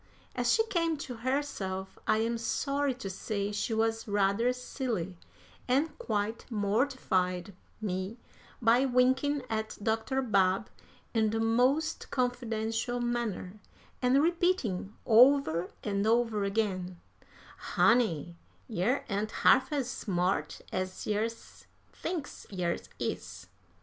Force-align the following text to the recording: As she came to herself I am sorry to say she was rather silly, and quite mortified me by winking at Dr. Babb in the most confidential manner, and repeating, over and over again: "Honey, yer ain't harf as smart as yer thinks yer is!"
As 0.35 0.51
she 0.51 0.65
came 0.65 0.97
to 0.97 1.17
herself 1.17 1.99
I 2.07 2.17
am 2.21 2.39
sorry 2.39 2.95
to 2.95 3.07
say 3.07 3.51
she 3.51 3.71
was 3.75 4.07
rather 4.07 4.51
silly, 4.51 5.15
and 5.67 5.95
quite 5.99 6.43
mortified 6.49 7.53
me 7.79 8.17
by 8.59 8.83
winking 8.83 9.43
at 9.47 9.77
Dr. 9.83 10.23
Babb 10.23 10.71
in 11.13 11.29
the 11.29 11.39
most 11.39 12.09
confidential 12.09 12.99
manner, 12.99 13.59
and 14.01 14.23
repeating, 14.23 14.95
over 15.05 15.69
and 15.83 16.07
over 16.07 16.45
again: 16.45 16.99
"Honey, 17.59 18.37
yer 18.67 19.05
ain't 19.07 19.29
harf 19.29 19.71
as 19.71 19.87
smart 19.87 20.61
as 20.71 21.05
yer 21.05 21.29
thinks 21.29 22.47
yer 22.49 22.77
is!" 22.97 23.45